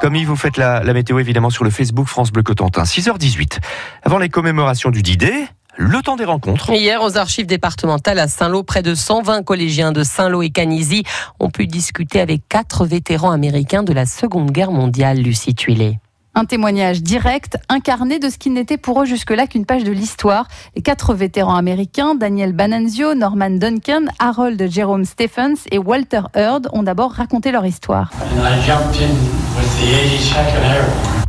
[0.00, 2.84] Comme Yves, vous faites la, la météo évidemment sur le Facebook France Bleu Cotentin.
[2.84, 3.58] 6h18.
[4.02, 5.46] Avant les commémorations du D-Day,
[5.76, 6.70] le temps des rencontres.
[6.70, 11.04] Hier, aux archives départementales à Saint-Lô, près de 120 collégiens de Saint-Lô et Canisy
[11.38, 15.98] ont pu discuter avec quatre vétérans américains de la Seconde Guerre mondiale, Lucie Tuilé.
[16.34, 20.46] Un témoignage direct, incarné de ce qui n'était pour eux jusque-là qu'une page de l'histoire.
[20.76, 26.84] Les quatre vétérans américains, Daniel Bananzio, Norman Duncan, Harold Jerome Stephens et Walter Hurd, ont
[26.84, 28.12] d'abord raconté leur histoire.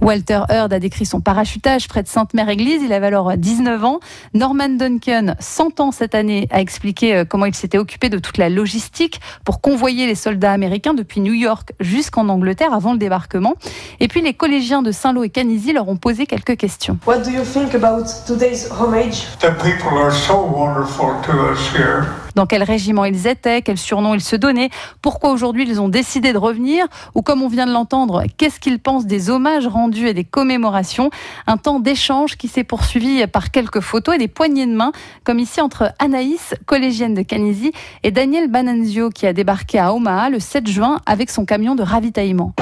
[0.02, 2.82] Walter Hurd a décrit son parachutage près de Sainte-Mère-Église.
[2.84, 4.00] Il avait alors 19 ans.
[4.34, 8.38] Norman Duncan, 100 ans cette année, a expliqué euh, comment il s'était occupé de toute
[8.38, 13.54] la logistique pour convoyer les soldats américains depuis New York jusqu'en Angleterre avant le débarquement.
[14.00, 16.98] Et puis les collégiens de Saint-Lô et Canisy leur ont posé quelques questions.
[17.06, 19.28] What do you think about today's homage?
[19.40, 22.21] The people are so wonderful to us here.
[22.36, 24.70] Dans quel régiment ils étaient, quel surnom ils se donnaient,
[25.02, 26.86] pourquoi aujourd'hui ils ont décidé de revenir,
[27.16, 31.10] ou comme on vient de l'entendre, qu'est-ce qu'ils pensent des hommages rendus et des commémorations.
[31.48, 34.92] Un temps d'échange qui s'est poursuivi par quelques photos et des poignées de main,
[35.24, 37.72] comme ici entre Anaïs, collégienne de Canisy,
[38.04, 41.84] et Daniel Bananzio qui a débarqué à Omaha le 7 juin avec son camion de
[41.84, 42.54] ravitaillement.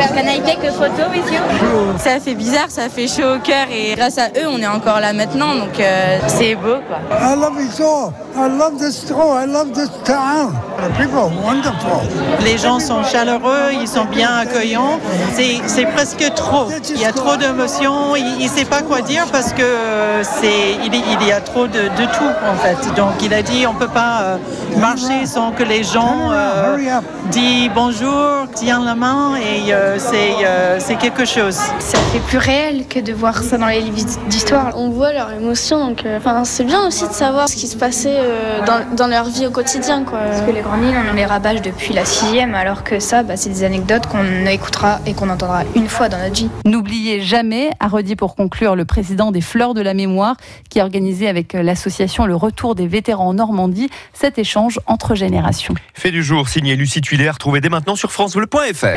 [1.98, 5.00] Ça fait bizarre, ça fait chaud au cœur et grâce à eux on est encore
[5.00, 7.00] là maintenant donc euh, c'est beau quoi.
[7.12, 8.14] I love it all.
[8.36, 9.38] I love this town.
[9.38, 10.54] I love this town.
[10.78, 12.02] The people are wonderful.
[12.44, 15.00] Les gens sont chaleureux, ils sont bien accueillants.
[15.34, 16.68] C'est, c'est presque trop.
[16.90, 18.16] Il y a trop d'émotions.
[18.16, 21.42] Il ne sait pas quoi dire parce que euh, c'est, il, y- il y a
[21.42, 22.96] trop de, de tout en fait.
[22.96, 24.38] Donc il a dit on peut pas euh,
[24.78, 27.04] marcher sans que les gens euh, Hurry up.
[27.32, 31.56] disent bonjour, tiennent la main et euh, c'est, euh, c'est quelque chose.
[31.80, 33.98] Ça fait plus réel que de voir ça dans les livres
[34.30, 34.72] d'histoire.
[34.76, 37.76] On voit leur émotion, donc euh, enfin, c'est bien aussi de savoir ce qui se
[37.76, 40.04] passait euh, dans, dans leur vie au quotidien.
[40.04, 40.20] Quoi.
[40.20, 43.36] Parce que les grandes lignes, on les rabâche depuis la sixième, alors que ça, bah,
[43.36, 46.50] c'est des anecdotes qu'on écoutera et qu'on entendra une fois dans notre vie.
[46.66, 50.36] N'oubliez jamais, a redit pour conclure le président des Fleurs de la Mémoire,
[50.70, 55.16] qui a organisé avec euh, l'association Le Retour des vétérans en Normandie cet échange entre
[55.16, 55.74] générations.
[55.94, 58.86] Fait du jour, signé Lucie Tuilé, retrouvez dès maintenant sur francebleu.fr.